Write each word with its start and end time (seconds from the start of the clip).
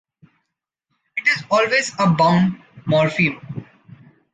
It 1.15 1.27
is 1.27 1.43
always 1.51 1.93
a 1.99 2.09
bound 2.09 2.59
morpheme. 2.87 3.67